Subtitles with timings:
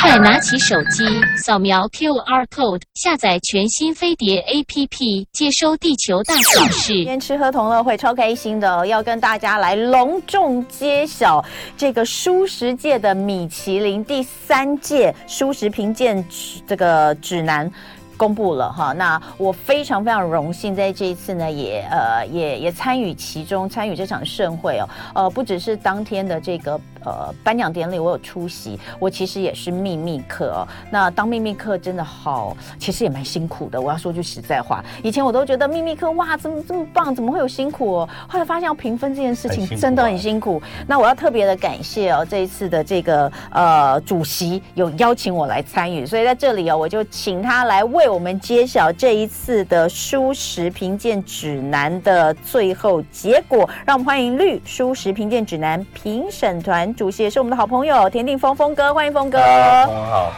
[0.00, 1.04] 快拿起手机，
[1.36, 6.92] 扫描 QR code，下载全新飞碟 APP，接收地球大小事。
[6.92, 11.44] 今天吃喝同乐会超开心的，要跟大家来隆重揭晓
[11.76, 16.24] 这个蔬食界的米其林第三届蔬食评鉴
[16.66, 17.70] 这个指南。
[18.16, 30.68] 公布了哈，那我非常非常荣幸在这一次呢，也呃也也参与其中，参与这场盛会哦，呃不只是当天的这个呃颁奖典礼我有出席，我其实也是秘密客哦。
[30.90, 33.80] 那当秘密客真的好，其实也蛮辛苦的。
[33.80, 38.08] 我要说句实在话，以前我都觉得秘密客哇怎么这么棒，怎么会有辛苦哦？
[38.28, 40.62] 后来发现要评分这件事情真的很辛苦。
[40.86, 48.04] 那我要特别的感谢哦，这一次的这个呃主席有邀请我来参与，所以在这里哦，我就请他来为。
[48.14, 59.38] 我们揭晓这一次的书食评鉴指南的最后结果，让我们欢迎绿书食评鉴指南评审团主席，也是我们的好朋友田定峰峰哥，欢迎峰哥。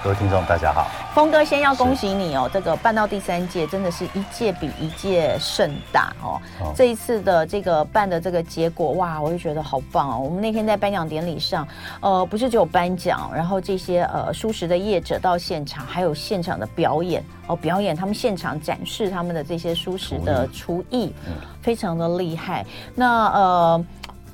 [0.03, 0.87] 各位听众大家好。
[1.15, 6.41] 峰哥先要恭喜你哦，这个办到第三届，真的是一届比一届盛大哦。
[6.61, 10.19] 哦这一次的这个办的这个结果，哇，我就觉得好棒哦。
[10.19, 11.67] 我们那天在颁奖典礼上，
[12.01, 17.23] 呃，不是只有颁奖，然后这些呃舒适的业者到现场，还有现场的表演。
[17.49, 21.15] 哦，表演他们现场展示他们的这些舒适的厨艺，
[21.63, 22.67] 非常的厉害。
[22.95, 23.85] 那呃，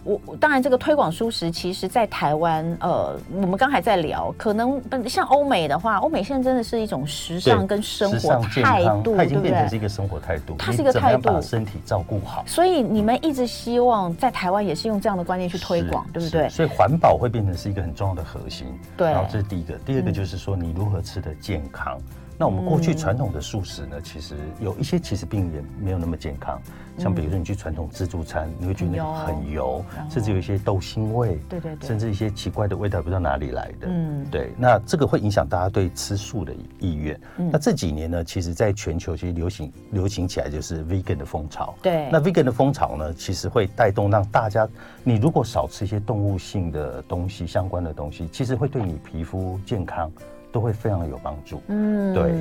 [0.04, 12.42] 我当然这个推广蔬食，其实在台湾，呃，我们刚才在聊，可能像欧美的话，欧美现在真的是一种时尚跟生活态度，它已经变成是一个生活态度，它是一个态度，把身体照顾好。
[12.46, 16.48] 所以你们一直希望在台湾也是用这样的观念去推广，对不对？
[16.48, 18.66] 所以环保会变成是一个很重要的核心。
[18.96, 22.00] 对，然后这是第一个，第二个就是说你如何吃的健康。
[22.42, 26.60] 那我们过去传统的素食呢，其实有一些其实并也没有那么健康，
[26.98, 37.16] 像比如说你去传统自助餐，你会觉得很油，甚至有一些豆腥味，对对对，甚至一些奇怪的味道不知道哪里来的，嗯，对，那这个会影响大家对吃素的意愿。
[37.36, 44.68] 那这几年呢，其实在全球其实流行流行起来就是 vegan 的风潮，对，那 vegan 的风潮呢，其实会带动让大家，
[45.04, 50.10] 你如果少吃一些动物性的东西相关的东西，其实会对你皮肤健康。
[50.52, 51.62] 都会非常有帮助。
[51.68, 52.32] 嗯，对。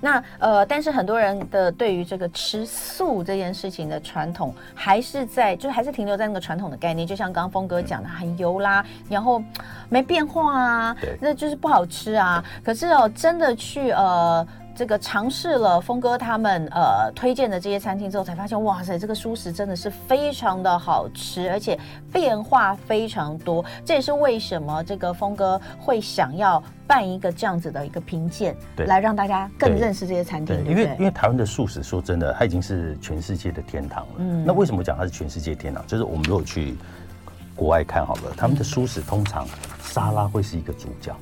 [0.00, 7.06] 那呃，但是很多人的对于这个吃素这件事情的传统，还是在，就还是停留在那个传统的概念。
[7.06, 9.42] 就像刚刚峰哥讲的，很油啦，然后
[9.88, 12.44] 没变化啊，那就是不好吃啊。
[12.62, 14.46] 可是哦，真的去呃。
[14.74, 21.78] 这个尝试了峰哥他们呃推荐的这些餐厅之后，才发现哇塞，这个素食真的是非常的好吃，而且
[22.12, 23.64] 变化非常多。
[23.84, 30.56] 这也是为什么这个峰哥会想要办一个这样子的一个评鉴，对，来让大家更认识这些餐厅。
[30.64, 34.14] 对，因为因为台湾的素食说真的，它已经是全世界的天堂了。
[34.18, 35.86] 嗯，那为什么讲它是全世界天堂？
[35.86, 36.76] 就是我们如果去
[37.54, 39.46] 国外看好了，他们的素食通常
[39.82, 41.14] 沙拉会是一个主角。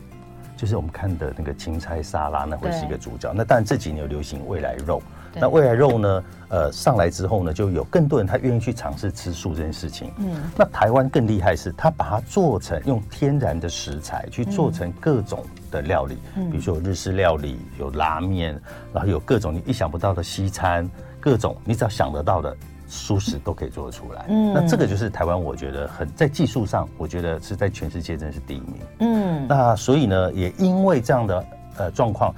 [0.62, 3.32] 就是我们看的那个芹菜沙拉，那会是一个主角。
[3.34, 5.02] 那当然这几年有流行未来肉，
[5.34, 10.12] 那未来肉呢，呃，上来之后呢，就有更多人他愿意去尝试吃素这件事情。
[10.18, 18.56] 嗯，那台湾更厉害是，他把它做成用天然的食材去做成各种的料理，嗯，比如说有日式料理，有拉面，
[18.92, 22.56] 然后有各种你意想不到的西餐，各种你只要想得到的。
[22.92, 31.44] 蔬食都可以做得出来，嗯，那这个就是台湾，我觉得很在技术上，我觉得是在全世界真的是第一名，嗯，那所以呢，也因为这样的
[31.78, 32.34] 呃状况，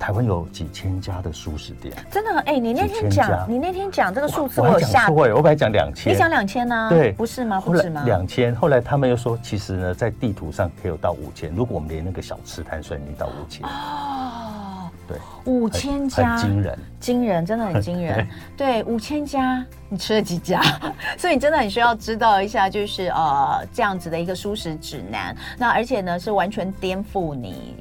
[0.00, 6.88] 台湾有几千家的蔬食店，真的，哎、欸，你那天讲，你那天讲这个数字我有吓，我我本来讲两千，你讲两千呢？
[6.90, 7.60] 对，不是吗？
[7.60, 8.02] 不是吗？
[8.04, 13.64] 两千，后来他们又说，其实呢，在地图上可以有到五千，如果我们连那个小吃摊算，已经到五千。
[15.12, 18.26] 对，五千家，惊人，惊人，真的很惊人。
[18.56, 20.62] 对，五千家，你吃了几家？
[21.18, 25.36] 所以你真的很需要知道一下，就是呃这样子的一个舒食指南。
[25.58, 27.76] 那而且呢，是完全颠覆你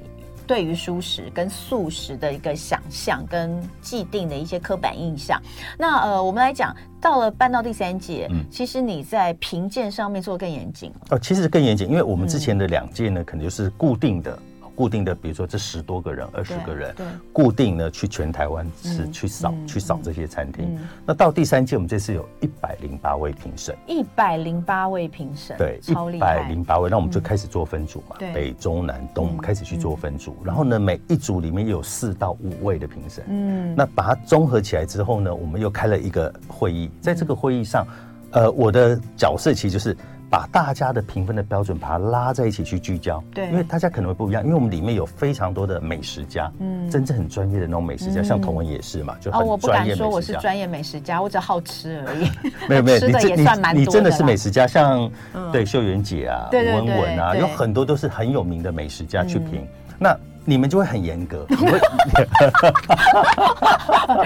[0.47, 5.41] 对于素食跟素食的一个想象跟既定的一些刻板印象。
[5.77, 11.17] 那呃，我们来讲，到了办到第三届，嗯，其实你在评鉴上面做得更严谨哦。
[11.17, 14.37] 其实更严谨，因为我们之前的两届呢，可能就是固定的。
[14.75, 16.95] 固定的，比如说这十多个人、二十个人，
[17.31, 20.87] 固定呢去全台湾是去扫、嗯、去扫这些餐厅、嗯。
[21.05, 26.89] 那到第三届，我们这次有一百零八位评审，一百零八位评审，对，一百零八位。
[26.89, 30.35] 那我们就开始做分组嘛，嗯、北中南东，我们开始去做分组。
[30.43, 37.85] 然后呢，每一组里面有四到五位的评审，嗯，那把它综合起来之后呢，我们又开了一个会议，在这个会议上，
[38.31, 39.95] 呃，我的角色其实就是。
[40.31, 49.49] 把大家的评分的标准把它拉在一起去聚焦，对，因为大家可能会不一样，因为我们里面有非常多的美食家，嗯，真正很专业的那种美食家，嗯、像童文也是嘛，就很专业。
[49.49, 52.29] 哦，我不敢说我是专业美食家，我只好吃而已。
[52.69, 59.67] 没 有没有， 吃的也算蛮多的你，你真的是美食家，像、嗯、对秀媛姐啊、文文啊，有很多都是很有名的美食家去评。
[59.99, 61.45] 那你们就会很严格，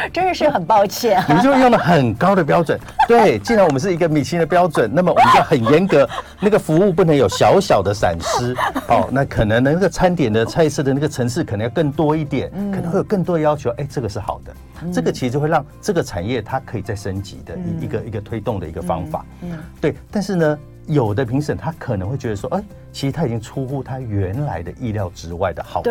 [0.14, 2.80] 真的是很抱歉，你们就会用了很高的标准。
[3.08, 6.08] 对，既然我们是一个米其林的标准，那么我们就很严格，
[6.40, 8.56] 那个服务不能有小小的闪失。
[8.88, 13.70] 哦，那可能那个餐点的菜色的那个层次可能要更多一点，可能会有更多的要求。
[13.72, 14.54] 哎，这个是好的，
[14.92, 19.26] 这个其实就会让这个产业它可以再升级的一一个一个推动的一个方法。
[19.42, 20.58] 嗯，对，但是呢。
[20.88, 25.90] 有的评审他可能会觉得说，哎，其实他已经出乎他原来的意料之外的好吃，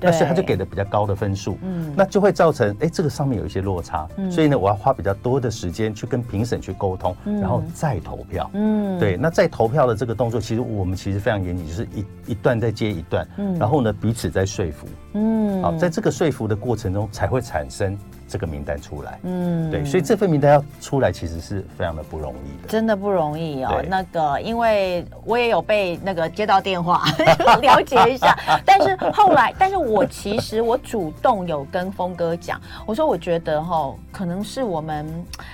[0.00, 17.96] 那所以他就给的比较高的分数，嗯，那就会造成哎这个上面有一些落差，嗯，所以呢我要花比较多的时间去跟评审去沟通，然后再投票，嗯，对，那再投票的这个动作，其实我们其实非常严谨，就是一一段再接一段，嗯，然后呢彼此在说服，嗯，好，在这个说服的过程中才会产生。
[18.32, 23.84] 这个名单出来，嗯，对，所以这份名单要出来，其实是非常的不容易的，真的不容易哦。
[23.86, 27.04] 那个，因为我也有被那个接到电话
[27.60, 28.34] 了解一下，
[28.64, 35.06] 但是后来，但是我其实我主动有跟峰哥讲，我说我觉得哈，可能是我们，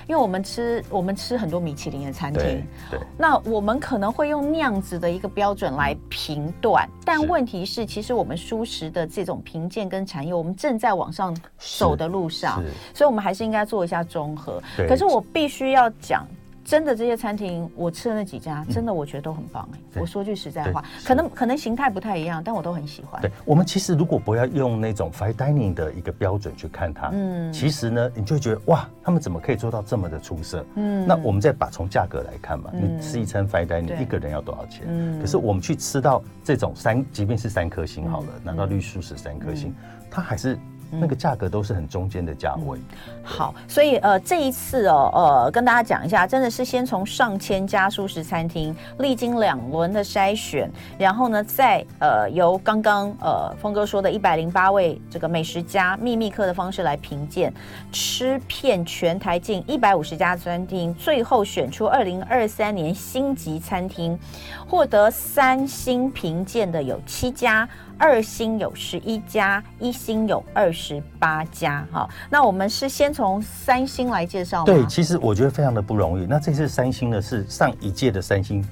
[0.06, 12.62] 因为我们吃我们吃很多米其林的餐厅，对，对，那我们可能会用那样子的一个标准来评断，但问题是，其实我们蔬食的这种评鉴跟产业，我们正在往上走的路上。
[12.94, 14.62] 所以，我们还是应该做一下综合。
[14.76, 16.26] 可是，我必须要讲，
[16.64, 19.78] 真的这些餐厅，我吃的那几家，真的我觉得都很棒哎。
[20.00, 23.20] 我说句实在话，可能可能形态不太一样，但我都很喜欢。
[23.22, 30.64] 对，我们其实如果不要用那种 fine dining 的一个标准去看它，嗯，其实呢，你就会觉得哇，他们怎么可以做到这么的出色？
[30.74, 34.82] 嗯，那我们再把从价格来看嘛，你吃一餐 fine dining 一个人要多少钱？
[34.86, 39.74] 嗯，可是我们去吃到这种三，即便是三颗星好了，拿到绿素是三颗星，
[40.10, 40.58] 它还是。
[40.90, 42.78] 那个价格都是很中间的价位。
[43.22, 57.52] 好，所以呃这一次哦呃跟大家讲一下，真的是先从上千家素食餐厅历经两轮的筛选，然后呢再呃由刚刚呃峰哥说的一百零八位这个美食家秘密客的方式来评鉴，
[57.92, 64.18] 吃遍全台近一百五十家餐厅，最后选出二零二三年星级餐厅，
[64.66, 67.68] 获得三星评鉴的有七家。
[68.00, 71.84] 二星有十一家，一星有二十八家。
[71.90, 74.64] 哈，那我们是先从三星来介绍？
[74.64, 76.24] 对，其实我觉得非常的不容易。
[76.24, 78.64] 那这次三星呢，是上一届的三星，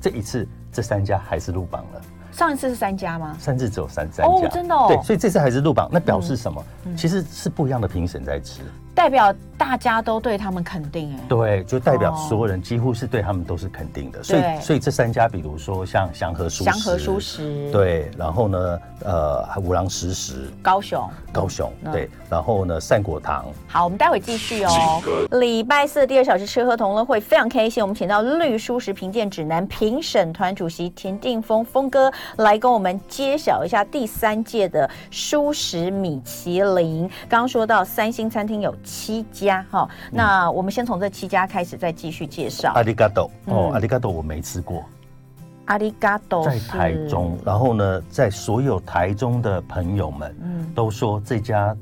[0.00, 2.00] 这一次这三家还是入榜了。
[2.30, 3.36] 上一次是三家吗？
[3.40, 4.86] 三次只有三三家，哦，真的哦。
[4.88, 6.64] 对，所以这次还是入榜，那表示什么？
[6.84, 8.60] 嗯嗯、其实是不一样的评审在吃。
[8.98, 25.00] 代表大家都对他们肯定哎，对，就代表所有人几乎是对他们都是肯定的，所以所以这三家，比如说像祥和蔬食，祥和舒食，对，然后呢，呃，五郎食食，高雄，高雄，对，然后呢，善果堂，好，我们待会继续哦。
[25.38, 37.08] 礼拜四第二小时吃喝同乐会非常开心，我们请到绿舒食评鉴指南评审团主席田定峰峰哥来跟我们揭晓一下第三届的舒食米其林。
[37.28, 38.74] 刚刚说到三星餐厅有。
[38.88, 42.72] 七家哈，那我们先从这七家开始，再继续介绍。
[42.74, 44.82] 阿里嘎多哦，阿里嘎多我没吃过。
[45.66, 51.76] 阿里嘎多在台中，然后呢，在所有台中的朋友们，嗯，都说这家。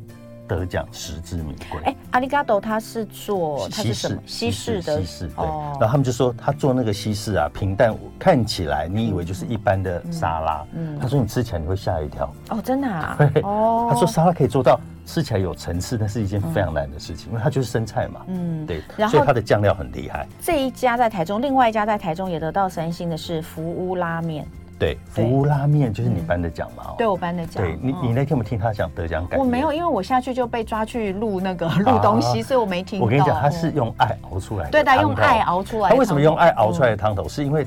[0.47, 1.81] 得奖实至名归。
[1.85, 5.45] 哎，阿里嘎多他是做西式西式的西式，对。
[5.45, 12.33] 然后他们就说他做那个西式啊，平淡看起来你以为就是一般的沙拉，嗯，他说你吃起来你会吓一跳。
[12.51, 13.17] 哦，真的啊？
[13.33, 13.43] 对。
[13.43, 13.89] 哦。
[13.91, 18.21] 他说沙拉可以做到吃起来有层次，那是一件非常难的事情，因为它就是生菜嘛。
[18.29, 18.83] 嗯，对。
[18.97, 20.27] 然后所以它的酱料很厉害。
[20.41, 24.47] 这一家在台中，另外一家在台中也得到三星的是福屋拉面。
[24.79, 26.95] 对，福屋拉面就是你颁的奖嘛？
[26.99, 27.63] 对，我颁的奖。
[27.63, 29.39] 对你，你那天有没有听他讲得奖感？
[29.39, 33.01] 我没有，因为我下去就被抓去录那个录东西，所以我没听。
[33.01, 34.71] 我跟你讲，他是用爱熬出来的。
[34.71, 35.89] 对，他用爱熬出来。
[35.89, 37.27] 他为什么用爱熬出来的汤头？
[37.27, 37.67] 是因为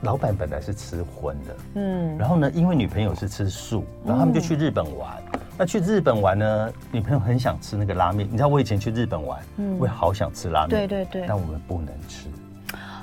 [0.00, 5.08] 老板本来是吃荤的，嗯，然后呢，因为女朋友是吃素，然后他们就去日本玩。
[5.58, 8.26] 那去日本玩呢，女朋友很想吃那个拉面。
[8.30, 9.38] 你知道我以前去日本玩，
[9.78, 10.70] 我也好想吃拉面。
[10.70, 11.24] 对对对。
[11.26, 12.28] 但我们不能吃。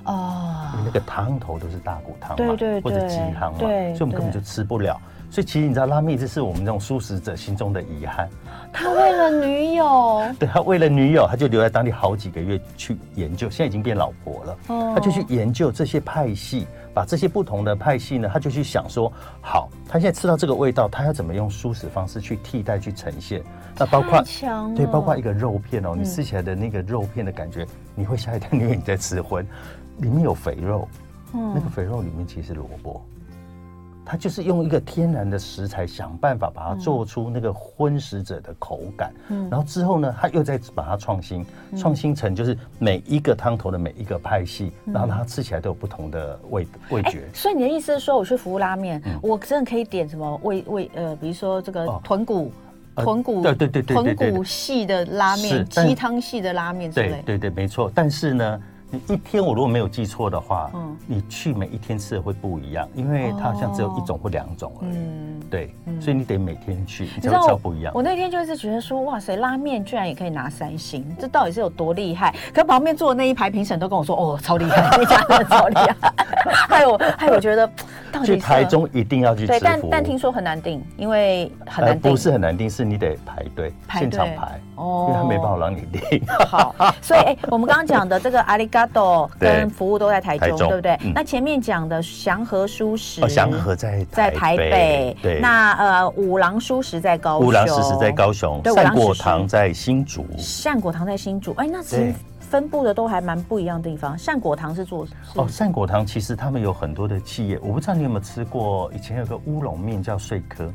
[0.06, 5.00] 哦，因为那个汤头都是大骨汤嘛，对对对，或者鸡汤嘛，对，所以我们根本就吃不了。
[5.32, 8.30] 所以其实你知道，拉面这是我们这种素食者心中的遗憾。
[8.72, 14.58] 他为了女友， 对，他为了女友，他就留在当地好几个月去研究，现在已经变老婆了。
[14.68, 23.42] 哦，他就去研究这些派系，把这些不同的派系呢，他就去想说，好，他现在吃到这个味道，他要怎么用素食方式去替代去呈现？
[23.78, 24.24] 那包括
[24.76, 29.46] 对，包括一个肉片哦，你吃起来的那个肉片的感觉，你会吓一跳，因为你在吃荤。
[30.00, 30.88] 里面有肥肉，
[31.34, 33.02] 嗯，那个肥肉里面其实萝卜，
[34.06, 39.14] 它就是用一个天然的食材，想办法把它做出那个荤食者的口感。
[39.30, 41.46] 嗯，然后之后呢，他又再把它创新，
[41.78, 47.24] 创新成就是每一个汤头的每一个派系，然后它吃起来都有不同的味味觉。
[47.34, 52.52] 所以你的意思是说，我去服务拉面，我真的可以点什么味味呃，比如说这个豚骨。
[52.98, 57.92] 豚骨对对对对，豚骨系的拉面，鸡汤系的拉面对对对，没错。
[57.94, 58.62] 但是呢，
[58.96, 64.96] 你一天我如果没有记错的话，嗯，你去每一天吃的会不一样，因为它好像只有一种或两种而已。
[64.96, 67.92] 嗯，对，所以你得每天去，你才会知道不一样。
[67.96, 72.34] 我那天就是觉得说，哇塞，拉面居然也可以拿三星，这到底是有多厉害？
[72.54, 76.14] 可旁边坐的那一排评审都跟我说，哦，超厉害，那 家真的超厉害。
[76.70, 77.70] 还有还有，我觉得。
[78.24, 86.25] 去台中一定要去吃，对，但但听说很难订，因为很难订，不是很难订，是你得排队，现场排哦，因为他没办法让你订。
[86.48, 90.98] 好，所以哎，我们刚刚讲的这个阿里嘎多跟服务都在台中，对不对？
[91.13, 95.39] 那前面讲的祥和蔬食，祥和在在台北，对。
[95.39, 102.13] 那呃，五郎蔬食在高雄，五郎蔬食在高雄，善果堂在新竹，善果堂在新竹，哎，那其实。
[102.48, 104.15] 分布的都还蛮不一样的地方。
[104.15, 110.72] 善果堂是做哦，善果堂其实他们有很多的企业，我不知道你有没有吃过，以前有个乌龙面叫碎科。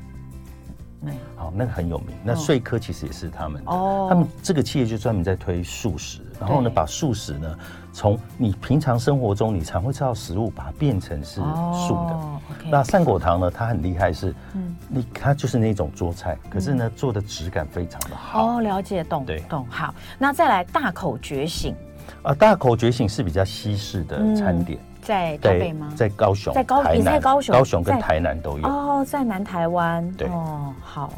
[1.00, 2.08] 没有，好，那个很有名。
[2.24, 7.58] 那穗科其实也是他们的，哦，他们这个企业就专门在推素食，然后呢，把素食呢，
[7.92, 12.14] 从你平常生活中你常会吃到食物，把它变成是素的。
[12.14, 18.56] 哦 okay，那善果堂呢，它很厉害，是，嗯，你它就是那种做菜，可是呢，做的质感非常的好。
[18.56, 19.66] 哦，了解，懂，对，懂。
[19.68, 21.76] 好，那再来大口觉醒。
[22.22, 24.78] 啊，大口觉醒是比较西式的餐点。
[24.78, 25.90] 嗯在台北吗？
[25.96, 30.06] 在高雄，在高，也在高雄，高雄跟台南都有哦，在南台湾。
[30.12, 31.10] 对哦，好，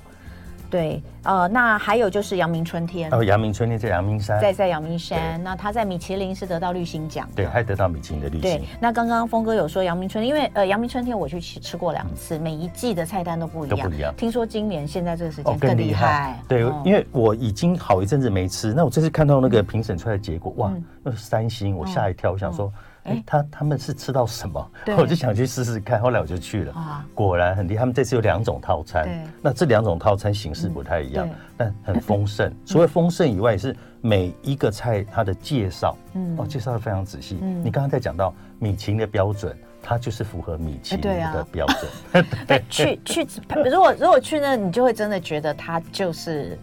[0.72, 3.12] 对，呃，那还有就是阳明春天。
[3.12, 8.40] 哦，阳明春天在阳明山，在在阳明山，那他在米其林是得到绿星奖，对，还得到米其林的绿星。
[8.40, 14.14] 对，那刚刚峰哥有说阳明春天，因为呃，阳明春天我去吃吃过两次，每一季的菜单都不一样，都不一样。
[14.16, 22.72] 听说今年现在这个时间更厉害，对，因为我已经好一阵子没吃，那我这次看到那个评审出来的结果，哇，那是三星，我吓一跳，我想说。
[23.04, 24.70] 哎，他他们是吃到什么？
[24.96, 26.00] 我就想去试试看。
[26.00, 27.80] 后来我就去了，果然很厉害。
[27.80, 32.52] 他们这次有两种套餐，那这两种套餐形式不太一样，但很丰盛。
[32.64, 35.96] 除了丰盛以外，是每一个菜它的介绍，
[36.36, 37.34] 哦，介绍的非常仔细。
[37.36, 41.66] 你刚刚在讲到米其林的标准，它就是符合米其林的标
[42.12, 42.24] 准。
[42.46, 43.26] 对，去去，
[43.68, 46.56] 如果如果去那，你就会真的觉得它就是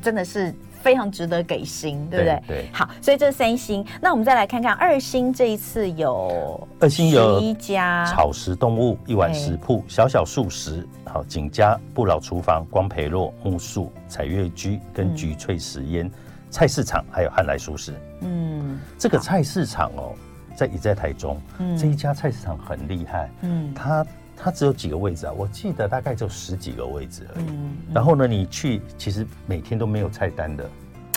[0.00, 0.54] 真的是。
[0.84, 2.42] 非常值得给星，对不对？
[2.46, 3.82] 对，好，所以这是三星。
[4.02, 16.10] 那我们再来看看二星，这一次有二星有一家草食动物一碗食铺，小小素食，好景家不老厨房，光培洛木树彩月居跟菊翠食烟
[16.50, 17.94] 菜市场，还有汉来熟食。
[18.20, 20.12] 嗯，这个菜市场哦，
[20.54, 21.40] 在也在台中。
[21.60, 23.30] 嗯，这一家菜市场很厉害。
[23.40, 24.04] 嗯，它。
[24.36, 25.32] 它只有几个位置啊？
[25.36, 27.44] 我记得大概就十几个位置而已。
[27.44, 30.68] 嗯嗯、然后呢，你去其实每天都没有菜单的，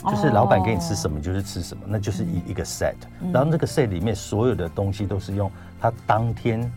[0.05, 2.95] 就是老板给你吃什么就是吃什么，哦、那就是一一个 set。
[3.21, 6.71] 嗯、然后这个 set 里面所有的东西都是用它当天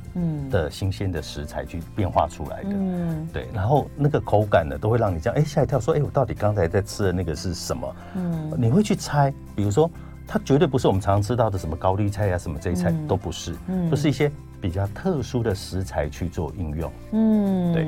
[0.51, 2.71] 的新鲜的食材去变化出来的。
[2.73, 3.49] 嗯，对。
[3.55, 7.97] 然后那个口感呢，都会让你这样哎吓一跳，说哎我到底刚才在吃的那个是什么？
[8.17, 9.91] 嗯，你会去猜，比如说
[10.27, 14.31] 它绝对不是我们常常吃到的什么高丽菜啊什么这一菜、嗯、都不是，嗯，都是一些。
[14.61, 17.87] 比较特殊的食材去做应用，嗯，对，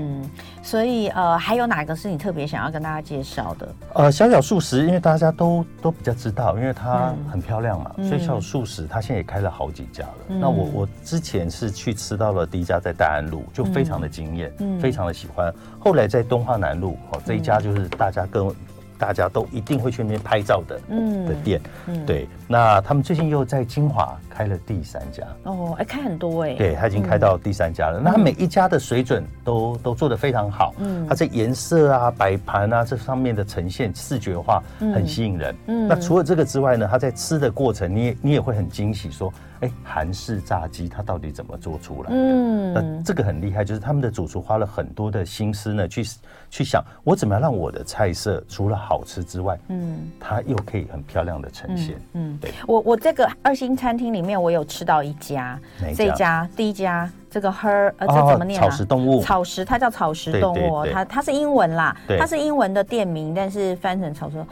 [0.62, 3.74] 所以呃，还有哪个是你特别想要跟大家介绍的？
[3.94, 10.14] 呃，小小素食，因为大家都都比较知道，因为它很漂亮嘛，嗯、所以小小素食它现在也开了好几家了。
[10.28, 15.52] 嗯、那我我之前是去吃到了第一家在大安路，就非常的惊艳，嗯、非常的喜欢。
[15.78, 18.50] 后来在东化南路，哦，这一家就是大家跟。
[18.98, 22.28] 大家都一定会去那边拍照的，嗯，的店，嗯，对。
[22.52, 27.98] 那他们最近又在金华开了第三家，哦，哎，开很多哎，对，他已经开到第三家了。
[27.98, 35.88] 那他每一家的水准都都做得非常好，嗯，它在颜色啊、摆盘啊这上面的呈现视觉化很吸引人，嗯。
[35.88, 42.16] 那除了这个之外呢，他在吃的过程，你也你也会很惊喜，说，哎，韩式炸鸡它到底怎么做出来的？
[42.16, 46.04] 嗯，那这个很厉害，就是他们的主厨花了很多的心思呢，去
[46.50, 48.92] 去想我怎么样让我的菜色除了好。
[48.92, 52.52] 好吃之外，嗯，它又可以很漂亮的呈现，嗯，对。
[52.66, 55.58] 我我这个二星餐厅里面，我有吃到一家，
[55.96, 58.64] 这家第一家，这个 Her 呃，这怎么念啊？
[58.64, 64.44] 草食动物，草食，它叫草食动物，它它是英文啦，它是英文的店名，但是翻成草食。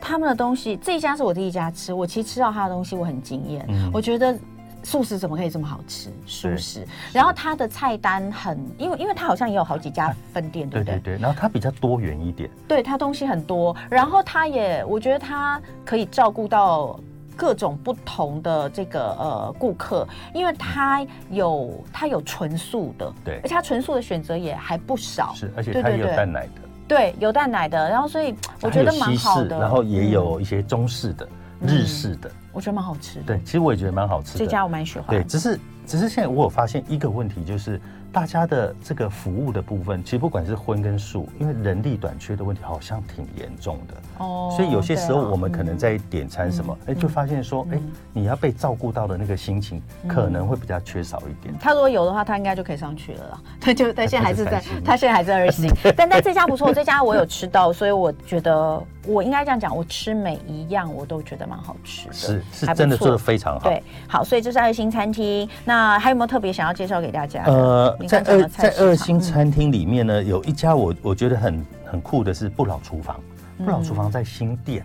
[0.00, 4.36] 他们的东西，这一家是我第一家吃，我其实吃到他的东西，我很惊艳，我觉得。
[4.84, 6.08] 素食怎么可以这么好吃？
[6.24, 10.94] 素食，然后它的菜单很，因为因为它好像也有好几家分店，对不对？
[10.94, 11.20] 对对对。
[11.20, 16.98] 然后它比较多元一点，对，它东西很多，然后它也，我觉得它可以照顾到
[17.38, 20.04] 各种不同的这个呃顾客，
[20.34, 31.28] 因为它有它有纯素的，对，而且它纯素的选择也还不少，是，而且它也有蛋奶的，对，有蛋奶的，然后所以我觉得蛮好的，然后也有一些中式的、
[31.60, 37.80] 嗯、日式的，我觉得蛮好吃的，对，其实我也觉得蛮好吃的，这家我蛮喜欢，对，只是只是现在我有发现一个问题就是。
[38.12, 44.52] 大家的这个服务的部分，其实不管是荤跟素，因为人力短缺的问题好像挺严重的哦。
[44.56, 51.54] 所以有些时候我们可能在点餐什么，哎、嗯，就发现说，哎、嗯，你要被照顾到的那个心情可能会比较缺少一点。
[51.60, 53.40] 他如果有的话，他应该就可以上去了啦。
[53.60, 55.70] 他就他现在还是在，他现在还在二星。
[55.96, 63.68] 但但这家不错，这家我有吃到，所以我觉得我应该这样讲，我吃每一样我都觉得蛮好吃的，是是真的做的非常好。
[63.68, 65.48] 对，好，所以这是二星餐厅。
[65.64, 67.42] 那还有没有特别想要介绍给大家？
[67.44, 67.96] 呃。
[68.06, 73.18] 在二在二星餐厅里面呢，有一家我我觉得很很酷的是不老厨房。
[73.64, 74.84] 不老厨房在新店，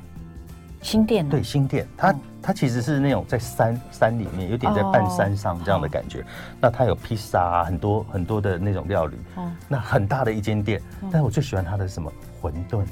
[0.81, 6.25] 新店对新店，它它其实是那种在山山里面，有点在半山上这样的感觉。
[6.59, 9.17] 那它有披萨啊，很多很多的那种料理。
[9.67, 12.11] 那很大的一间店，但是我最喜欢它的什么
[12.41, 12.83] 馄饨。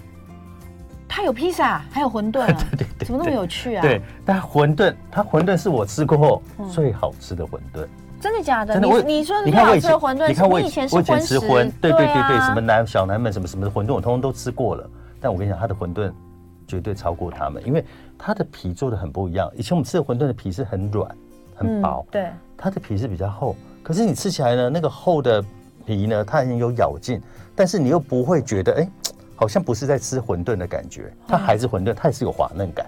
[1.22, 3.82] 它有披萨，还有馄饨， 对对对，怎么那么有趣啊？
[3.84, 7.86] 对，但馄饨，它馄饨是我吃过后最好吃的馄饨。
[8.20, 8.80] 真的假的？
[8.80, 14.90] 你你说你看我以前馄饨，你看我以前我以前吃荤，对对对对，什么南小南门什么什么的馄饨，我通通都吃过了。
[15.20, 16.12] 但我跟你讲，它的馄饨
[16.66, 17.86] 绝对超过他们，因为
[18.18, 19.48] 它的皮做的很不一样。
[19.56, 21.08] 以前我们吃的馄饨的皮是很软
[21.54, 23.56] 很薄，对，它的皮是比较厚。
[23.84, 25.44] 可是你吃起来呢，那个厚的
[25.86, 27.22] 皮呢，它很有咬劲，
[27.56, 28.90] 但是你又不会觉得哎，
[29.42, 32.86] 好像不是在吃馄饨的感觉，它还是馄饨，它也是有滑嫩感。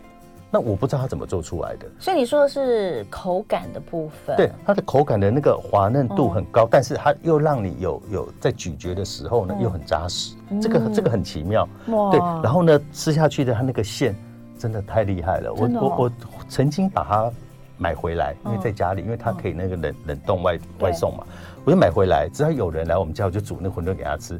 [0.51, 14.15] 那我不知道它怎么做出来的，所以你说的是口感的部分，对，它的口感的那个滑嫩度很高，嗯、但是它又让你有有在咀嚼的时候呢，嗯、又很扎实，这个这个很奇妙，对，然后呢吃下去的它那个馅
[14.59, 16.11] 真的太厉害了，哦、我我我
[16.47, 17.31] 曾经把它
[17.79, 21.25] 买回来，因为在家里，因为它可以那个冷冷冻外外送嘛，
[21.65, 24.39] 我就买回来，只要有人来我们家，我就煮那馄饨给他吃。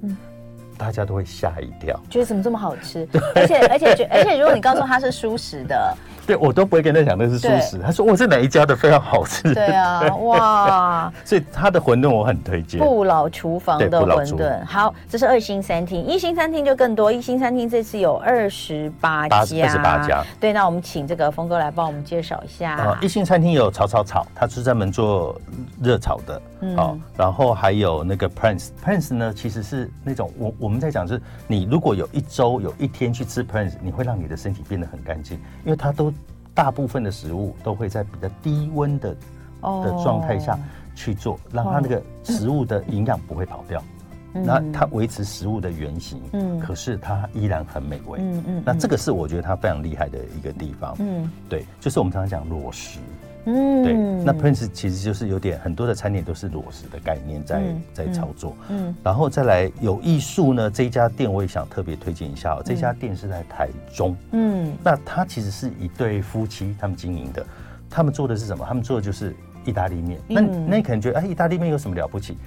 [0.78, 3.08] 大家都会吓一跳，觉得怎么这么好吃？
[3.36, 7.78] 而且而且而且，如果你告诉他是熟食的，对我都不会跟他讲那是素食。
[7.78, 9.54] 他说我是哪一家的，非常好吃。
[9.54, 11.14] 对啊，哇！
[11.26, 12.80] 所以他的馄饨我很推荐。
[12.80, 17.12] 不老厨房的馄饨，好，这是二星餐厅，一星餐厅就更多。
[17.12, 20.24] 一星餐厅这次有二十八家，二十八家。
[20.40, 22.76] 对，那我们请这个峰哥来帮我们介绍一下。
[22.76, 25.40] 啊，一星餐厅有炒炒炒，他是专门做
[25.82, 26.42] 热炒的。
[26.62, 36.13] 嗯，好，然后还有那个 Prince，Prince 呢，其实是那种我我们在讲，就是你如果有一周有一天去吃 Prince，你会让你的身体变得很干净，因为它都
[36.54, 39.16] 大部分的食物都会在比较低温的
[39.62, 40.58] 的状态下
[40.96, 43.82] 去做，让它那个食物的营养不会跑掉，
[44.34, 53.00] 那它维持食物的原型，嗯，可是它依然很美味，嗯嗯，那这个是我觉得它非常厉害的一个地方，嗯，对，就是我们常常讲裸食。
[53.46, 67.46] 嗯，对，那 Prince 其实就是有点很多的餐点都是裸食的概念在、嗯、在操作，嗯，嗯然后再来有艺术呢，这一家店我也想特别推荐一下哦，嗯、这家店是在台中，嗯，那它其实是一对夫妻他们经营的，
[67.90, 68.66] 他们做的是什么？
[68.66, 72.38] 他们做的就是意大利面，那那你可能觉得哎，意大利面有什么了不起？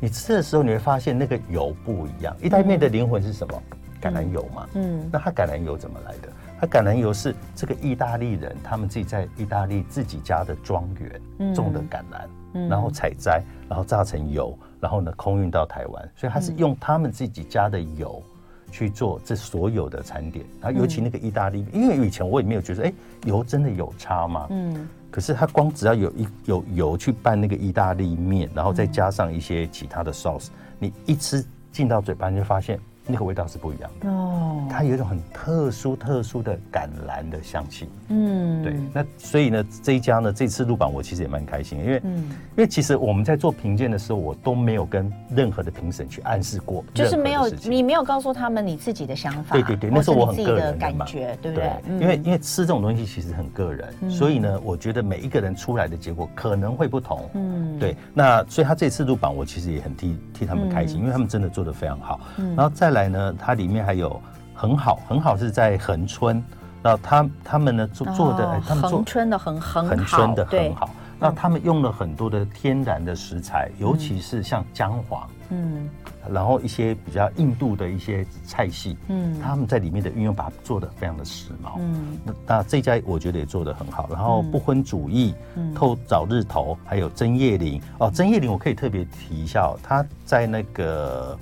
[0.00, 3.62] 你吃的时候你会发现那个油不一样，意大利面的灵魂是什么？
[3.98, 6.28] 橄榄油嘛，嗯，那它橄榄油怎么来的？
[6.58, 18.22] 它橄榄油是这个意大利人他们自己在意大利自己家的庄园种的橄榄，嗯、然后采摘，然后榨成油，然后呢空运到台湾，所以它是用他们自己家的油
[18.70, 20.46] 去做这所有的餐点。
[20.60, 22.92] 然后尤其那个意大利，因为以前我也没有觉得，哎，
[23.24, 24.46] 油真的有差吗？
[24.50, 32.80] 嗯，可是它光只要有一有油去拌那个意大利面，然后再加上一些其他的 sauce，你一吃进到嘴巴你就发现。
[33.06, 37.88] 那个味道是不一样的哦，它有一种很特殊、特殊的橄榄的香气。
[38.08, 38.74] 嗯，对。
[38.92, 49.54] 那所以呢，这一家呢，这次入榜我其实也蛮开心的，因为，嗯，因为其实我们在做评鉴的时候，我都没有跟任何的评审去暗示过，就是没有，你没有告诉他们你自己的想法。
[49.54, 51.72] 对对对，那是我很个人的感觉，对不对？
[52.00, 57.28] 因为因为吃这种东西其实很个人，所以呢，我觉得每一个人出来的结果可能会不同。
[57.34, 57.96] 嗯，对。
[58.14, 62.20] 那所以他这次入榜，我其实也很替替他们开心，因为他们真的做的非常好。
[62.56, 64.20] 然后再来呢，它里面还有
[64.54, 66.42] 很好很好是在恒春，
[66.82, 75.88] 那他他们呢做做的，他们做恒春的很很恒春的很好，那他们用了很多的天然的食材，尤其是像姜黄，嗯，
[76.32, 85.74] 然后一些比较印度的一些菜系，嗯，他们在里面的运用把它做的非常的时髦，嗯，那那这家我觉得也做的很好，然后不婚主义，嗯。
[85.74, 87.78] 透早日头，还有针叶林。
[87.98, 91.38] 哦，针叶林我可以特别提一下哦，他在那个。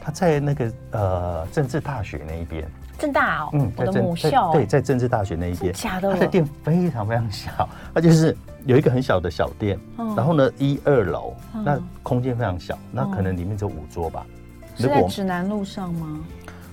[0.00, 2.66] 他在那个呃政治大学那一边，
[2.98, 9.78] 政大哦，嗯，我的母校，对，在政治大学那一边，假的，他的店非常非常小，他就是有一个很小的小店，
[10.16, 11.34] 然后呢，一二楼，
[11.64, 14.24] 那空间非常小，那可能里面只有五桌吧。
[14.76, 16.20] 是在指南路上吗？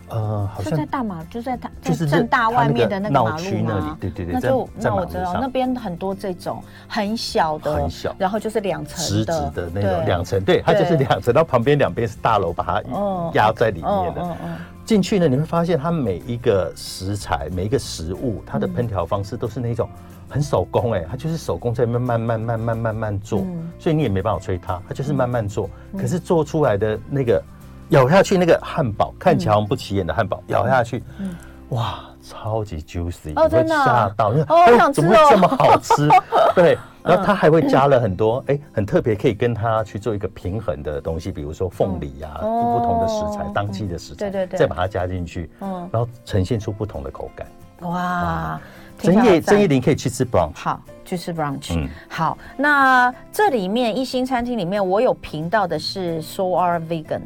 [0.09, 14.37] 呃，好像在大马，就在大就是正大外面的那个马路那里，对对对，那就那我知道，那边很多这种很小的，很小，然后就是两层直直的那种两层，对，它就是两层，然后旁边两边是大楼，把它压在里面的。
[14.85, 19.89] 进去呢，你会发现它每一个食材、每一个食物，它的烹调方式都是那种
[20.29, 23.45] 很手工，哎，它就是手工在慢慢慢慢慢慢慢做，
[23.77, 27.43] 所以你也没办法催它，它就是慢慢做，可是做出来的那个。
[27.89, 31.03] 咬下去那个汉堡看起来不起眼的汉堡，咬下去，
[31.69, 36.07] 哇，超级 juicy，你会吓到，因为哦，怎么会这么好吃？
[36.55, 47.47] 对，然后它还会加了很多，哎，很特别，可以跟它去做一个平衡的东西，比如说凤梨呀，不同的食材，当季的食材，对对对，再把它加进去，嗯，然后呈现出不同的口感。
[47.81, 48.59] 哇，
[48.97, 51.75] 曾叶曾叶林可以去吃 brunch，好，去吃 brunch。
[51.75, 57.21] 嗯，好，那这里面一星餐厅里面，我有评到的是 So Are Vegan。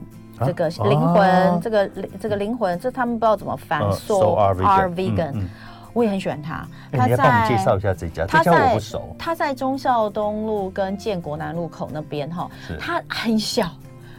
[0.46, 3.80] 这个灵魂，这个这个灵魂，这他们不知道怎么翻。
[3.94, 5.46] So are vegan，
[5.94, 6.66] 我也很喜欢他。
[6.92, 9.16] 他在帮我介绍一下这家，这家我不熟。
[9.18, 12.50] 他在忠孝东路跟建国南路口那边哈，
[12.80, 13.70] 他很小，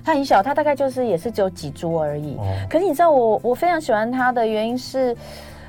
[0.04, 2.38] 他很小，他大概就是也是只有几桌而已。
[2.68, 5.16] 可是你知道我我非常喜欢他的原因是，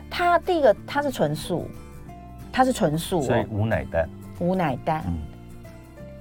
[0.09, 1.67] 他第一个他是纯素，
[2.51, 5.03] 他是纯素，所以无奶蛋，无奶蛋。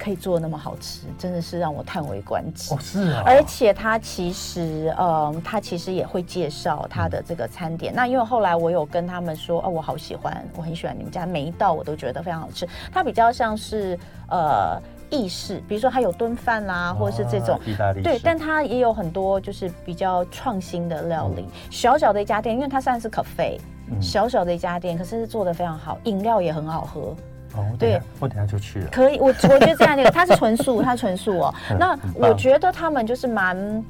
[0.02, 2.74] 可以做的那么好吃，真的是让我叹为观止。
[2.74, 3.22] 哦，是啊。
[3.24, 7.92] 而且他其实，嗯，他其实也会介绍他的这个餐点。
[7.92, 12.68] 嗯、那因为后来我有跟他们说，哦，我好喜欢，我很喜欢你们家每一道，我都觉得非常好吃。
[12.90, 13.96] 它比较像是
[14.28, 14.76] 呃
[15.08, 18.02] 意式，比如说它有炖饭啦，或者是这种意大利。
[18.02, 21.42] 对，但它也有很多就是比较创新的料理。
[21.42, 23.60] 嗯、小小的一家店，因为它算是 cafe，
[24.00, 27.14] 小小的一家店，可是做的非常好，饮料也很好喝。
[27.54, 28.88] 哦，对，我等下就去了。
[28.90, 31.54] 可以，我我觉得这样那个，它是纯素，它纯素哦。
[31.78, 33.84] 那我觉得他们就是蛮，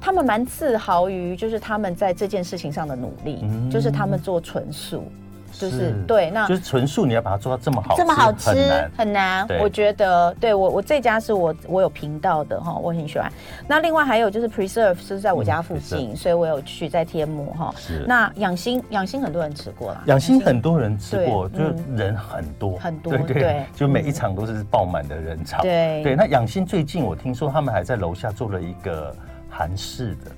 [0.00, 5.04] 他们蛮自豪于就是他们在这件事情上的努力，就是他们做纯素。
[5.52, 8.50] 就是对，那就是纯素，你要把它做到这么好，这么好吃
[8.96, 9.46] 很难。
[9.60, 13.30] 我觉得，对我我这家是我我有频道的哈，我很喜欢。
[13.66, 17.74] 那另外还有就是 Preserve 是在我家附近，所以我有去在天母哈。
[17.76, 18.04] 是。
[18.06, 21.58] 那养心养心很多人吃过啦，养心很多人吃过，就
[21.94, 25.62] 人很多很多，对对，就每一场都是爆满的人潮。
[25.62, 29.14] 对对，那养心最近我听说他们还在楼下做了一个
[29.48, 30.30] 韩式的。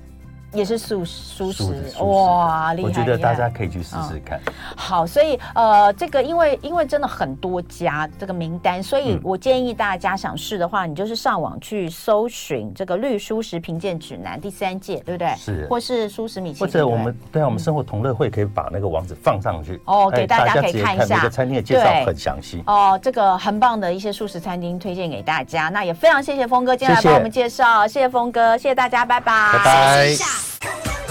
[0.53, 1.63] 也是素素食
[1.99, 2.87] 哇，厉害！
[2.87, 4.39] 我觉得大家可以去试试看。
[4.75, 15.35] 好，所以呃，这个因为因为真的很多家这个名单，所以我建议大家想试的话，你就是上网去搜寻这个绿蔬食评鉴指南第三届，对不对？
[15.35, 21.17] 是，或是蔬食米其林，或者我们对啊，我们生活同乐会可以把那个网址放上去哦，给大家可以看一下。
[21.17, 25.69] 每个餐厅的介绍很详细哦，这个很棒的一些素食餐厅推荐给大家。
[25.69, 30.42] 那也非常谢谢峰哥今天来帮我们介绍，谢谢峰哥，谢谢大家，拜拜，拜拜。
[30.43, 31.02] Come on.